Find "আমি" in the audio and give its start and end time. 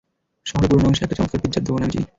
1.99-2.09